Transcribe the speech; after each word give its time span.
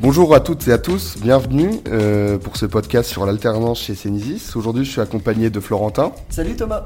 Bonjour 0.00 0.32
à 0.32 0.38
toutes 0.38 0.68
et 0.68 0.72
à 0.72 0.78
tous, 0.78 1.16
bienvenue 1.20 1.70
euh, 1.88 2.38
pour 2.38 2.56
ce 2.56 2.66
podcast 2.66 3.10
sur 3.10 3.26
l'alternance 3.26 3.80
chez 3.80 3.96
Cenisis. 3.96 4.54
Aujourd'hui, 4.54 4.84
je 4.84 4.92
suis 4.92 5.00
accompagné 5.00 5.50
de 5.50 5.58
Florentin. 5.58 6.12
Salut 6.30 6.54
Thomas. 6.54 6.84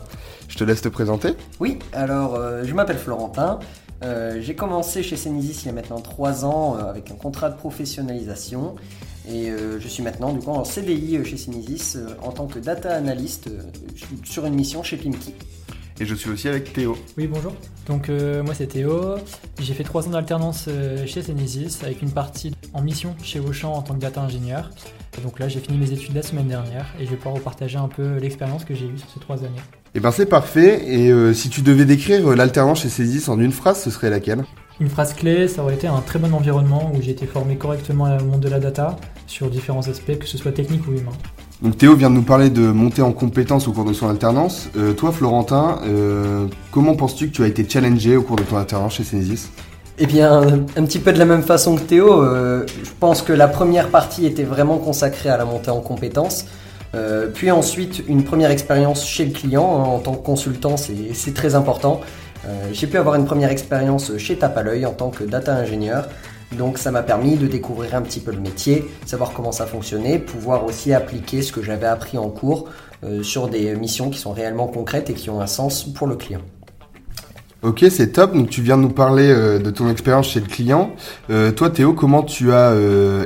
Je 0.49 0.57
te 0.57 0.65
laisse 0.65 0.81
te 0.81 0.89
présenter. 0.89 1.35
Oui, 1.61 1.79
alors 1.93 2.37
euh, 2.37 2.63
je 2.65 2.73
m'appelle 2.73 2.97
Florentin. 2.97 3.61
Euh, 4.03 4.39
j'ai 4.41 4.55
commencé 4.55 5.03
chez 5.03 5.17
Cenisis 5.17 5.65
il 5.65 5.67
y 5.67 5.69
a 5.69 5.75
maintenant 5.75 6.01
3 6.01 6.47
ans 6.47 6.77
avec 6.77 7.11
un 7.11 7.15
contrat 7.15 7.51
de 7.51 7.57
professionnalisation 7.57 8.77
et 9.29 9.53
je 9.79 9.89
suis 9.89 10.03
maintenant 10.03 10.33
du 10.33 10.41
coup 10.41 10.51
en 10.51 10.65
CDI 10.65 11.23
chez 11.25 11.37
Cenisis 11.37 11.99
en 12.23 12.33
tant 12.33 12.47
que 12.47 12.59
data 12.59 12.95
analyst 12.95 13.51
sur 14.25 14.47
une 14.47 14.55
mission 14.55 14.83
chez 14.83 14.97
Pimki. 14.97 15.35
Et 16.01 16.07
je 16.07 16.15
suis 16.15 16.31
aussi 16.31 16.49
avec 16.49 16.73
Théo. 16.73 16.97
Oui, 17.17 17.27
bonjour. 17.27 17.53
Donc 17.87 18.09
euh, 18.09 18.43
moi 18.43 18.55
c'est 18.55 18.67
Théo. 18.67 19.17
J'ai 19.61 19.75
fait 19.75 19.85
trois 19.85 20.07
ans 20.07 20.11
d'alternance 20.11 20.67
euh, 20.69 21.07
chez 21.07 21.23
Senesis 21.23 21.79
avec 21.83 22.03
une 22.03 22.11
partie 22.11 22.55
en 22.73 22.83
mission 22.83 23.15
chez 23.23 23.41
Auchan 23.41 23.73
en 23.73 23.83
tant 23.83 23.95
que 23.95 24.01
data 24.01 24.21
ingénieur. 24.21 24.71
Donc 25.23 25.39
là 25.39 25.49
j'ai 25.49 25.61
fini 25.61 25.79
mes 25.79 25.91
études 25.93 26.15
la 26.15 26.23
semaine 26.23 26.49
dernière 26.49 26.87
et 26.99 27.05
je 27.05 27.11
vais 27.11 27.17
pouvoir 27.17 27.35
vous 27.35 27.43
partager 27.43 27.79
un 27.79 27.89
peu 27.89 28.17
l'expérience 28.17 28.65
que 28.65 28.75
j'ai 28.75 28.87
eue 28.87 28.99
sur 28.99 29.09
ces 29.11 29.21
trois 29.21 29.39
années. 29.39 29.63
Eh 29.95 30.01
ben 30.01 30.11
c'est 30.11 30.27
parfait. 30.27 30.83
Et 30.87 31.11
euh, 31.11 31.35
si 31.35 31.51
tu 31.51 31.63
devais 31.63 31.85
décrire 31.85 32.35
l'alternance 32.35 32.83
chez 32.83 32.89
Senesis 32.89 33.29
en 33.29 33.39
une 33.39 33.53
phrase, 33.53 33.83
ce 33.83 33.91
serait 33.91 34.11
laquelle? 34.11 34.45
Une 34.81 34.89
phrase 34.89 35.13
clé, 35.13 35.49
ça 35.49 35.63
aurait 35.63 35.75
été 35.75 35.87
un 35.87 36.01
très 36.01 36.19
bon 36.19 36.33
environnement 36.33 36.91
où 36.95 37.03
j'ai 37.03 37.11
été 37.11 37.27
formé 37.27 37.57
correctement 37.57 38.17
au 38.17 38.25
monde 38.25 38.41
de 38.41 38.49
la 38.49 38.59
data 38.59 38.97
sur 39.27 39.51
différents 39.51 39.87
aspects, 39.87 40.19
que 40.19 40.27
ce 40.27 40.39
soit 40.39 40.53
technique 40.53 40.87
ou 40.89 40.93
humain. 40.93 41.13
Théo 41.71 41.95
vient 41.95 42.11
de 42.11 42.17
nous 42.17 42.23
parler 42.23 42.51
de 42.51 42.63
monter 42.73 43.03
en 43.03 43.13
compétences 43.13 43.69
au 43.69 43.73
cours 43.73 43.85
de 43.85 43.93
son 43.93 44.09
alternance. 44.09 44.69
Euh, 44.77 44.95
toi, 44.95 45.13
Florentin, 45.13 45.79
euh, 45.85 46.47
comment 46.73 46.97
penses-tu 46.97 47.29
que 47.29 47.33
tu 47.33 47.45
as 47.45 47.47
été 47.47 47.69
challengé 47.69 48.17
au 48.17 48.23
cours 48.23 48.35
de 48.37 48.43
ton 48.43 48.57
alternance 48.57 48.95
chez 48.95 49.05
Senesis 49.05 49.49
eh 49.99 50.07
bien, 50.07 50.41
un 50.41 50.85
petit 50.85 50.99
peu 50.99 51.13
de 51.13 51.19
la 51.19 51.27
même 51.27 51.43
façon 51.43 51.77
que 51.77 51.83
Théo, 51.83 52.23
euh, 52.23 52.67
je 52.67 52.91
pense 52.99 53.21
que 53.21 53.33
la 53.33 53.47
première 53.47 53.89
partie 53.89 54.25
était 54.25 54.43
vraiment 54.43 54.79
consacrée 54.79 55.29
à 55.29 55.37
la 55.37 55.45
montée 55.45 55.71
en 55.71 55.81
compétences. 55.81 56.47
puis 57.35 57.51
ensuite, 57.51 58.03
une 58.09 58.25
première 58.25 58.51
expérience 58.51 59.07
chez 59.07 59.27
le 59.27 59.33
client 59.33 59.65
hein, 59.65 59.85
en 59.85 59.99
tant 59.99 60.15
que 60.15 60.25
consultant, 60.25 60.77
c'est 60.77 61.35
très 61.35 61.55
important. 61.55 62.01
J'ai 62.73 62.87
pu 62.87 62.97
avoir 62.97 63.15
une 63.17 63.27
première 63.27 63.51
expérience 63.51 64.17
chez 64.17 64.37
Tapalœil 64.37 64.87
en 64.87 64.93
tant 64.93 65.11
que 65.11 65.25
data 65.25 65.55
ingénieur. 65.55 66.09
Donc 66.57 66.79
ça 66.79 66.91
m'a 66.91 67.03
permis 67.03 67.37
de 67.37 67.47
découvrir 67.47 67.95
un 67.95 68.03
petit 68.03 68.21
peu 68.21 68.31
le 68.31 68.41
métier, 68.41 68.85
savoir 69.07 69.33
comment 69.33 69.53
ça 69.53 69.67
fonctionnait, 69.67 70.19
pouvoir 70.19 70.65
aussi 70.65 70.93
appliquer 70.93 71.43
ce 71.43 71.53
que 71.53 71.63
j'avais 71.63 71.87
appris 71.87 72.19
en 72.19 72.29
cours 72.29 72.69
euh, 73.05 73.23
sur 73.23 73.49
des 73.49 73.75
missions 73.75 74.11
qui 74.11 74.19
sont 74.19 74.33
réellement 74.33 74.69
concrètes 74.69 75.11
et 75.11 75.15
qui 75.15 75.31
ont 75.31 75.41
un 75.41 75.47
sens 75.47 75.85
pour 75.85 76.07
le 76.07 76.17
client. 76.17 76.43
Ok, 77.63 77.85
c'est 77.91 78.13
top. 78.13 78.35
Donc 78.35 78.51
tu 78.51 78.61
viens 78.63 78.77
de 78.77 78.83
nous 78.83 78.91
parler 78.91 79.31
euh, 79.31 79.59
de 79.59 79.71
ton 79.71 79.89
expérience 79.91 80.29
chez 80.29 80.41
le 80.41 80.47
client. 80.47 80.95
Euh, 81.31 81.53
toi, 81.53 81.71
Théo, 81.71 81.93
comment 81.93 82.23
tu 82.23 82.53
as 82.53 82.75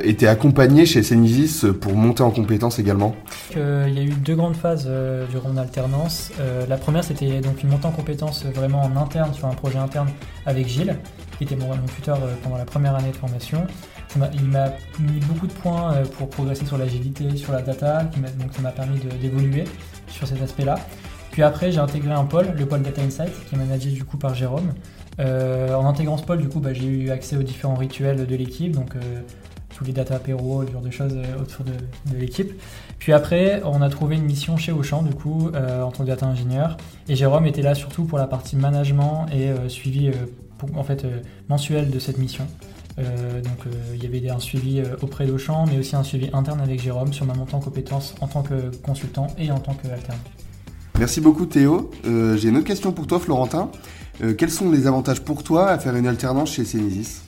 été 0.03 0.27
accompagné 0.27 0.85
chez 0.85 1.03
Senisis 1.03 1.65
pour 1.81 1.95
monter 1.95 2.23
en 2.23 2.31
compétences 2.31 2.79
également? 2.79 3.15
Il 3.51 3.93
y 3.93 3.99
a 3.99 4.03
eu 4.03 4.09
deux 4.09 4.35
grandes 4.35 4.55
phases 4.55 4.89
durant 5.31 5.49
mon 5.49 5.57
alternance. 5.57 6.31
la 6.67 6.77
première, 6.77 7.03
c'était 7.03 7.39
donc 7.41 7.63
une 7.63 7.69
montée 7.69 7.87
en 7.87 7.91
compétences 7.91 8.45
vraiment 8.45 8.81
en 8.81 8.95
interne 8.95 9.33
sur 9.33 9.47
un 9.47 9.53
projet 9.53 9.77
interne 9.77 10.07
avec 10.45 10.67
Gilles 10.67 10.97
qui 11.37 11.43
était 11.43 11.55
mon, 11.55 11.75
tuteur 11.95 12.17
euh, 12.23 12.33
pendant 12.43 12.57
la 12.57 12.65
première 12.65 12.95
année 12.95 13.11
de 13.11 13.15
formation. 13.15 13.65
il 14.33 14.45
m'a 14.45 14.69
mis 14.99 15.19
beaucoup 15.27 15.47
de 15.47 15.53
points 15.53 15.93
euh, 15.93 16.05
pour 16.05 16.29
progresser 16.29 16.65
sur 16.65 16.77
l'agilité, 16.77 17.35
sur 17.37 17.53
la 17.53 17.61
data, 17.61 18.03
donc 18.03 18.53
ça 18.53 18.61
m'a 18.61 18.71
permis 18.71 18.99
d'évoluer 19.21 19.65
sur 20.07 20.27
cet 20.27 20.41
aspect-là. 20.41 20.75
Puis 21.37 21.43
après, 21.43 21.71
j'ai 21.71 21.77
intégré 21.77 22.11
un 22.11 22.25
pôle, 22.25 22.47
le 22.57 22.65
pôle 22.65 22.81
Data 22.81 23.01
Insight, 23.01 23.31
qui 23.47 23.53
est 23.53 23.57
managé 23.59 23.91
du 23.91 24.03
coup 24.03 24.17
par 24.17 24.33
Jérôme. 24.33 24.73
Euh, 25.19 25.75
en 25.75 25.85
intégrant 25.85 26.17
ce 26.17 26.23
pôle, 26.23 26.39
du 26.39 26.49
coup, 26.49 26.59
bah, 26.59 26.73
j'ai 26.73 26.87
eu 26.87 27.11
accès 27.11 27.37
aux 27.37 27.43
différents 27.43 27.75
rituels 27.75 28.25
de 28.25 28.35
l'équipe, 28.35 28.71
donc 28.71 28.95
tous 29.75 29.83
les 29.83 29.93
data 29.93 30.15
apéros, 30.15 30.65
ce 30.65 30.71
genre 30.71 30.81
de 30.81 30.89
choses 30.89 31.15
autour 31.39 31.63
de, 31.63 32.17
l'équipe. 32.17 32.59
Puis 32.97 33.13
après, 33.13 33.61
on 33.65 33.83
a 33.83 33.89
trouvé 33.89 34.15
une 34.15 34.23
mission 34.23 34.57
chez 34.57 34.71
Auchan, 34.71 35.03
du 35.03 35.13
coup, 35.13 35.51
en 35.53 35.91
tant 35.91 36.03
que 36.03 36.07
data 36.07 36.25
ingénieur. 36.25 36.75
Et 37.07 37.15
Jérôme 37.15 37.45
était 37.45 37.61
là 37.61 37.75
surtout 37.75 38.05
pour 38.05 38.17
la 38.17 38.25
partie 38.25 38.55
management 38.55 39.27
et 39.31 39.51
suivi 39.69 40.11
en 40.75 40.83
fait, 40.83 41.05
euh, 41.05 41.21
mensuel 41.49 41.89
de 41.89 41.99
cette 41.99 42.17
mission. 42.17 42.47
Euh, 42.99 43.41
donc 43.41 43.67
euh, 43.67 43.71
il 43.93 44.03
y 44.03 44.07
avait 44.07 44.27
un 44.29 44.39
suivi 44.39 44.81
auprès 45.01 45.27
d'Auchan, 45.27 45.65
mais 45.67 45.77
aussi 45.77 45.95
un 45.95 46.03
suivi 46.03 46.29
interne 46.33 46.61
avec 46.61 46.81
Jérôme 46.81 47.13
sur 47.13 47.25
ma 47.25 47.33
montée 47.33 47.55
en 47.55 47.59
compétences 47.59 48.15
en 48.21 48.27
tant 48.27 48.41
que 48.41 48.75
consultant 48.77 49.27
et 49.37 49.51
en 49.51 49.59
tant 49.59 49.73
qu'alterne. 49.73 50.17
Merci 50.99 51.21
beaucoup 51.21 51.45
Théo. 51.45 51.91
J'ai 52.03 52.49
une 52.49 52.57
autre 52.57 52.65
question 52.65 52.91
pour 52.91 53.05
toi 53.05 53.19
Florentin. 53.19 53.69
quels 54.37 54.49
sont 54.49 54.71
les 54.71 54.87
avantages 54.87 55.21
pour 55.21 55.43
toi 55.43 55.69
à 55.69 55.77
faire 55.77 55.95
une 55.95 56.07
alternance 56.07 56.53
chez 56.53 56.65
Cenesis 56.65 57.21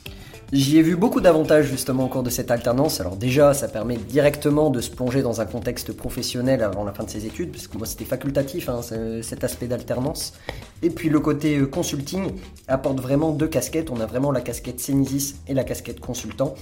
J'y 0.51 0.79
ai 0.79 0.81
vu 0.81 0.95
beaucoup 0.95 1.21
d'avantages 1.21 1.67
justement 1.67 2.05
au 2.05 2.07
cours 2.07 2.23
de 2.23 2.31
cette 2.31 2.49
alternance. 2.49 2.99
Alors 2.99 3.15
déjà, 3.15 3.53
ça 3.53 3.67
permet 3.67 3.97
directement 3.97 4.71
de 4.71 4.81
se 4.81 4.89
plonger 4.89 5.21
dans 5.21 5.41
un 5.41 5.45
contexte 5.45 5.93
professionnel 5.93 6.63
avant 6.63 6.83
la 6.83 6.91
fin 6.91 7.03
de 7.03 7.09
ses 7.11 7.27
études, 7.27 7.51
parce 7.51 7.67
que 7.67 7.77
moi 7.77 7.85
c'était 7.85 8.05
facultatif, 8.05 8.67
hein, 8.67 8.81
cet 9.21 9.43
aspect 9.43 9.67
d'alternance. 9.67 10.33
Et 10.81 10.89
puis 10.89 11.09
le 11.09 11.19
côté 11.19 11.59
euh, 11.59 11.67
consulting 11.67 12.31
apporte 12.67 12.99
vraiment 12.99 13.31
deux 13.31 13.47
casquettes. 13.47 13.91
On 13.91 13.99
a 13.99 14.07
vraiment 14.07 14.31
la 14.31 14.41
casquette 14.41 14.79
Cenisis 14.79 15.35
et 15.47 15.53
la 15.53 15.63
casquette 15.63 15.99
consultant. 15.99 16.55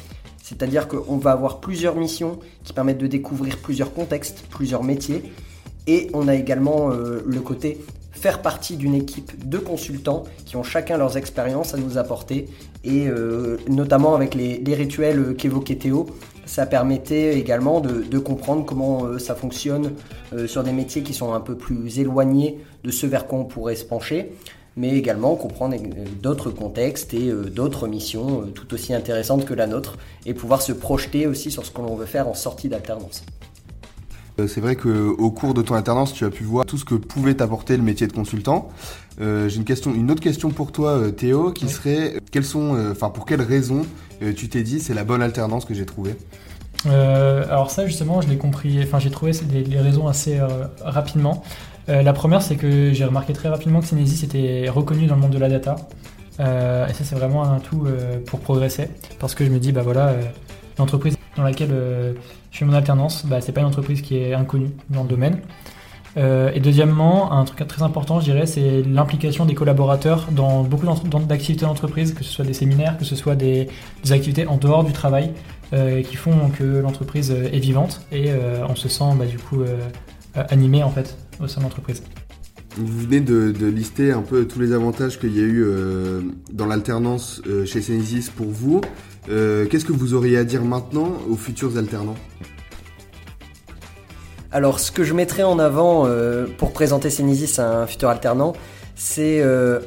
C'est-à-dire 0.43 0.89
qu'on 0.89 1.17
va 1.17 1.31
avoir 1.31 1.61
plusieurs 1.61 1.95
missions 1.95 2.39
qui 2.65 2.73
permettent 2.73 2.97
de 2.97 3.07
découvrir 3.07 3.55
plusieurs 3.57 3.93
contextes, 3.93 4.43
plusieurs 4.49 4.83
métiers. 4.83 5.31
Et 5.87 6.09
on 6.13 6.27
a 6.27 6.35
également 6.35 6.91
euh, 6.91 7.23
le 7.25 7.39
côté 7.39 7.79
faire 8.17 8.41
partie 8.41 8.75
d'une 8.77 8.95
équipe 8.95 9.47
de 9.47 9.57
consultants 9.57 10.23
qui 10.45 10.55
ont 10.55 10.63
chacun 10.63 10.97
leurs 10.97 11.17
expériences 11.17 11.73
à 11.73 11.77
nous 11.77 11.97
apporter 11.97 12.47
et 12.83 13.07
euh, 13.07 13.57
notamment 13.69 14.15
avec 14.15 14.33
les, 14.33 14.61
rituels 14.73 15.35
qu'évoquait 15.35 15.75
Théo, 15.75 16.07
ça 16.45 16.65
permettait 16.65 17.37
également 17.37 17.79
de, 17.79 18.17
comprendre 18.19 18.65
comment 18.65 19.05
euh, 19.05 19.19
ça 19.19 19.35
fonctionne 19.35 19.93
euh, 20.33 20.47
sur 20.47 20.63
des 20.63 20.71
métiers 20.71 21.03
qui 21.03 21.13
sont 21.13 21.33
un 21.33 21.39
peu 21.39 21.55
plus 21.55 21.99
éloignés 21.99 22.59
de 22.83 22.91
ce 22.91 23.05
vers 23.05 23.27
quoi 23.27 23.39
on 23.39 23.45
pourrait 23.45 23.75
se 23.75 23.85
pencher, 23.85 24.31
mais 24.75 24.97
également 24.97 25.35
comprendre 25.35 25.75
d'autres 26.21 26.49
contextes 26.49 27.13
et 27.13 27.31
d'autres 27.31 27.87
missions 27.87 28.45
tout 28.53 28.73
aussi 28.73 28.93
intéressantes 28.93 29.45
que 29.45 29.53
la 29.53 29.67
nôtre 29.67 29.97
et 30.25 30.33
pouvoir 30.33 30.61
se 30.61 30.71
projeter 30.71 31.27
aussi 31.27 31.51
sur 31.51 31.65
ce 31.65 31.71
que 31.71 31.81
l'on 31.81 31.95
veut 31.95 32.05
faire 32.05 32.27
en 32.27 32.33
sortie 32.33 32.69
d'alternance. 32.69 33.23
Euh, 34.39 34.47
c'est 34.47 34.61
vrai 34.61 34.75
qu'au 34.75 35.31
cours 35.31 35.53
de 35.53 35.61
ton 35.61 35.75
alternance, 35.75 36.13
tu 36.13 36.25
as 36.25 36.29
pu 36.29 36.43
voir 36.43 36.65
tout 36.65 36.77
ce 36.77 36.85
que 36.85 36.95
pouvait 36.95 37.33
t'apporter 37.33 37.75
le 37.75 37.83
métier 37.83 38.07
de 38.07 38.13
consultant. 38.13 38.69
Euh, 39.19 39.49
j'ai 39.49 39.57
une 39.57 39.65
question, 39.65 39.93
une 39.93 40.11
autre 40.11 40.21
question 40.21 40.49
pour 40.51 40.71
toi, 40.71 40.91
euh, 40.91 41.11
Théo, 41.11 41.51
qui 41.51 41.67
serait 41.69 42.19
quelles 42.31 42.45
sont, 42.45 42.77
enfin 42.91 43.09
pour 43.09 43.25
quelles 43.25 43.41
raisons 43.41 43.85
tu 44.35 44.49
t'es 44.49 44.63
dit 44.63 44.79
c'est 44.79 44.95
la 44.95 45.03
bonne 45.03 45.21
alternance 45.21 45.65
que 45.65 45.75
j'ai 45.75 45.85
trouvée? 45.85 46.15
Alors 46.85 47.69
ça 47.69 47.85
justement, 47.85 48.21
je 48.21 48.27
l'ai 48.27 48.37
compris. 48.37 48.79
Enfin, 48.83 48.99
j'ai 48.99 49.11
trouvé 49.11 49.31
les, 49.51 49.79
raisons 49.79 50.07
assez 50.07 50.39
rapidement. 50.81 51.43
la 51.87 52.13
première, 52.13 52.41
c'est 52.41 52.55
que 52.55 52.93
j'ai 52.93 53.05
remarqué 53.05 53.33
très 53.33 53.49
rapidement 53.49 53.81
que 53.81 53.87
Synesis 53.87 54.23
était 54.23 54.69
reconnu 54.69 55.07
dans 55.07 55.15
le 55.15 55.21
monde 55.21 55.31
de 55.31 55.39
la 55.39 55.49
data. 55.49 55.75
et 56.39 56.93
ça, 56.93 57.03
c'est 57.03 57.15
vraiment 57.15 57.43
un 57.43 57.57
atout 57.57 57.87
pour 58.25 58.39
progresser, 58.39 58.89
parce 59.19 59.35
que 59.35 59.45
je 59.45 59.49
me 59.49 59.59
dis, 59.59 59.71
bah 59.71 59.81
voilà, 59.83 60.13
l'entreprise 60.79 61.16
dans 61.37 61.43
laquelle 61.43 61.69
je 62.51 62.57
fais 62.57 62.65
mon 62.65 62.73
alternance, 62.73 63.25
bah, 63.25 63.39
c'est 63.39 63.51
pas 63.51 63.61
une 63.61 63.67
entreprise 63.67 64.01
qui 64.01 64.17
est 64.17 64.33
inconnue 64.33 64.71
dans 64.89 65.03
le 65.03 65.09
domaine. 65.09 65.41
Euh, 66.17 66.51
et 66.53 66.59
deuxièmement, 66.59 67.31
un 67.31 67.45
truc 67.45 67.67
très 67.67 67.83
important, 67.83 68.19
je 68.19 68.25
dirais, 68.25 68.45
c'est 68.47 68.81
l'implication 68.83 69.45
des 69.45 69.53
collaborateurs 69.53 70.27
dans 70.31 70.63
beaucoup 70.63 70.87
d'activités 71.27 71.65
d'entreprise, 71.65 72.13
que 72.13 72.23
ce 72.23 72.31
soit 72.31 72.45
des 72.45 72.53
séminaires, 72.53 72.97
que 72.97 73.05
ce 73.05 73.15
soit 73.15 73.35
des, 73.35 73.69
activités 74.09 74.47
en 74.47 74.57
dehors 74.57 74.83
du 74.83 74.93
travail, 74.93 75.33
euh, 75.73 76.01
qui 76.01 76.15
font 76.15 76.49
que 76.49 76.63
l'entreprise 76.63 77.31
est 77.31 77.59
vivante 77.59 78.01
et 78.11 78.27
euh, 78.29 78.65
on 78.67 78.75
se 78.75 78.87
sent 78.87 79.11
bah, 79.15 79.25
du 79.25 79.37
coup 79.37 79.63
animé 80.49 80.83
en 80.83 80.91
fait 80.91 81.17
au 81.39 81.47
sein 81.47 81.61
de 81.61 81.65
l'entreprise. 81.65 82.03
Vous 82.77 82.99
venez 82.99 83.21
de, 83.21 83.51
lister 83.67 84.11
un 84.11 84.21
peu 84.21 84.45
tous 84.45 84.59
les 84.59 84.71
avantages 84.71 85.19
qu'il 85.19 85.35
y 85.35 85.39
a 85.39 85.43
eu 85.43 85.65
dans 86.51 86.65
l'alternance 86.65 87.41
chez 87.65 87.81
Senesis 87.81 88.29
pour 88.29 88.47
vous. 88.47 88.81
Euh, 89.29 89.65
qu'est-ce 89.65 89.85
que 89.85 89.91
vous 89.91 90.13
auriez 90.13 90.37
à 90.37 90.43
dire 90.43 90.63
maintenant 90.63 91.11
aux 91.29 91.35
futurs 91.35 91.77
alternants? 91.77 92.15
Alors, 94.51 94.79
ce 94.79 94.91
que 94.91 95.03
je 95.03 95.13
mettrais 95.13 95.43
en 95.43 95.59
avant 95.59 96.05
euh, 96.05 96.45
pour 96.57 96.71
présenter 96.71 97.09
Senesis 97.09 97.59
à 97.59 97.81
un 97.81 97.87
futur 97.87 98.09
alternant, 98.09 98.53
c'est 98.95 99.41
euh, 99.41 99.79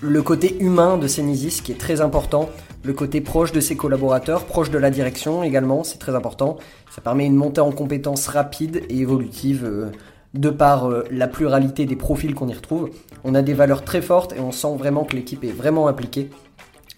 le 0.00 0.22
côté 0.22 0.56
humain 0.60 0.96
de 0.96 1.08
Senesis 1.08 1.60
qui 1.62 1.72
est 1.72 1.78
très 1.78 2.00
important, 2.00 2.48
le 2.84 2.92
côté 2.92 3.20
proche 3.20 3.50
de 3.52 3.60
ses 3.60 3.76
collaborateurs, 3.76 4.46
proche 4.46 4.70
de 4.70 4.78
la 4.78 4.90
direction 4.90 5.42
également, 5.42 5.82
c'est 5.82 5.98
très 5.98 6.14
important. 6.14 6.56
Ça 6.94 7.00
permet 7.00 7.26
une 7.26 7.34
montée 7.34 7.60
en 7.60 7.72
compétences 7.72 8.28
rapide 8.28 8.82
et 8.88 9.00
évolutive 9.00 9.90
de 10.34 10.50
par 10.50 10.88
la 11.10 11.28
pluralité 11.28 11.86
des 11.86 11.96
profils 11.96 12.34
qu'on 12.34 12.48
y 12.48 12.54
retrouve. 12.54 12.90
On 13.24 13.34
a 13.34 13.42
des 13.42 13.54
valeurs 13.54 13.84
très 13.84 14.02
fortes 14.02 14.32
et 14.32 14.40
on 14.40 14.52
sent 14.52 14.76
vraiment 14.76 15.04
que 15.04 15.16
l'équipe 15.16 15.42
est 15.44 15.52
vraiment 15.52 15.88
impliquée. 15.88 16.30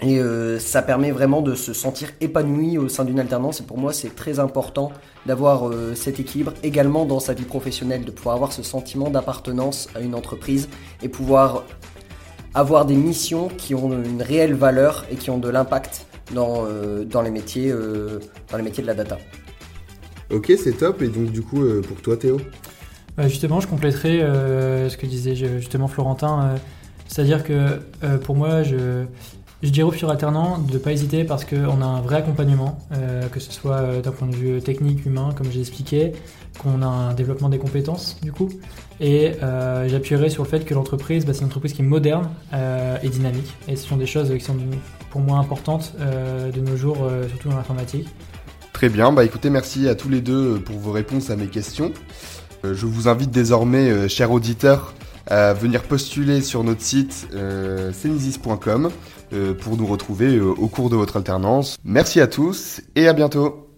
Et 0.03 0.19
euh, 0.19 0.59
ça 0.59 0.83
permet 0.83 1.13
vraiment 1.13 1.43
de 1.43 1.55
se 1.55 1.73
sentir 1.73 2.09
épanoui 2.21 2.77
au 2.77 2.89
sein 2.89 3.05
d'une 3.05 3.21
alternance. 3.21 3.61
Et 3.61 3.65
pour 3.65 3.79
moi, 3.79 3.93
c'est 3.93 4.15
très 4.17 4.41
important 4.41 4.91
d'avoir 5.27 5.69
euh, 5.69 5.95
cet 5.95 6.19
équilibre 6.19 6.53
également 6.65 7.07
dans 7.07 7.21
sa 7.21 7.35
vie 7.35 7.45
professionnelle, 7.45 8.05
de 8.05 8.11
pouvoir 8.11 8.35
avoir 8.35 8.53
ce 8.53 8.65
sentiment 8.65 9.11
d'appartenance 9.11 9.89
à 9.95 10.01
une 10.01 10.17
entreprise 10.17 10.69
et 11.03 11.09
pouvoir 11.09 11.63
avoir 12.53 12.85
des 12.85 12.97
missions 12.97 13.49
qui 13.49 13.77
ont 13.77 13.93
une 13.93 14.21
réelle 14.21 14.55
valeur 14.55 15.07
et 15.11 15.15
qui 15.15 15.31
ont 15.31 15.39
de 15.39 15.49
l'impact 15.49 16.07
dans, 16.35 16.65
les 16.65 17.05
dans 17.05 17.23
les 17.23 17.31
métiers 17.31 17.73
de 17.73 18.21
la 18.87 18.95
data. 18.95 19.19
Ok, 20.31 20.53
c'est 20.63 20.77
top. 20.77 21.01
Et 21.03 21.09
donc, 21.09 21.31
du 21.31 21.43
coup, 21.43 21.63
pour 21.87 22.03
toi, 22.03 22.17
Théo? 22.17 22.39
Justement, 23.19 23.61
je 23.61 23.67
compléterai 23.67 24.21
ce 24.89 24.97
que 24.97 25.07
disait 25.07 25.35
justement 25.35 25.89
Florentin. 25.89 26.55
C'est-à-dire 27.09 27.45
que 27.45 27.81
pour 28.25 28.37
moi, 28.37 28.63
je, 28.63 29.05
je 29.63 29.71
dirais 29.71 29.87
au 29.87 29.93
futur 29.93 30.11
alternant 30.11 30.59
de 30.59 30.73
ne 30.73 30.79
pas 30.79 30.91
hésiter 30.91 31.23
parce 31.25 31.45
qu'on 31.45 31.81
a 31.83 31.85
un 31.85 32.01
vrai 32.01 32.17
accompagnement, 32.17 32.79
euh, 32.93 33.29
que 33.29 33.39
ce 33.39 33.53
soit 33.53 33.77
euh, 33.77 34.01
d'un 34.01 34.11
point 34.11 34.27
de 34.27 34.35
vue 34.35 34.61
technique, 34.61 35.07
humain, 35.07 35.31
comme 35.37 35.51
j'ai 35.53 35.61
expliqué, 35.61 36.13
qu'on 36.59 36.83
a 36.83 36.87
un 36.87 37.15
développement 37.15 37.49
des 37.49 37.59
compétences 37.59 38.19
du 38.23 38.33
coup. 38.33 38.49
Et 39.01 39.33
euh, 39.43 39.89
j'appuierai 39.89 40.31
sur 40.31 40.43
le 40.43 40.49
fait 40.49 40.65
que 40.65 40.75
l'entreprise, 40.75 41.25
bah, 41.25 41.33
c'est 41.33 41.41
une 41.41 41.47
entreprise 41.47 41.75
qui 41.75 41.83
est 41.83 41.85
moderne 41.85 42.29
et 43.03 43.09
dynamique. 43.09 43.53
Et 43.69 43.77
ce 43.77 43.87
sont 43.87 43.97
des 43.97 44.07
choses 44.07 44.33
qui 44.33 44.45
sont 44.45 44.57
pour 45.11 45.21
moi 45.21 45.39
importantes 45.39 45.95
de 45.99 46.61
nos 46.61 46.77
jours, 46.77 46.99
surtout 47.29 47.49
dans 47.49 47.57
l'informatique. 47.57 48.09
Très 48.73 48.89
bien, 48.89 49.13
bah 49.13 49.25
écoutez, 49.25 49.51
merci 49.51 49.89
à 49.89 49.95
tous 49.95 50.09
les 50.09 50.21
deux 50.21 50.59
pour 50.59 50.77
vos 50.79 50.93
réponses 50.93 51.31
à 51.31 51.37
mes 51.37 51.47
questions. 51.47 51.93
Je 52.65 52.87
vous 52.87 53.09
invite 53.09 53.31
désormais, 53.31 54.09
chers 54.09 54.31
auditeurs, 54.31 54.95
à 55.27 55.53
venir 55.53 55.83
postuler 55.83 56.41
sur 56.41 56.65
notre 56.65 56.83
site 56.83 57.29
euh, 57.33 57.93
pour 59.55 59.77
nous 59.77 59.87
retrouver 59.87 60.41
au 60.41 60.69
cours 60.69 60.91
de 60.91 60.97
votre 60.97 61.17
alternance. 61.17 61.77
Merci 61.85 62.21
à 62.21 62.27
tous 62.27 62.83
et 62.97 63.09
à 63.09 63.13
bientôt 63.13 63.72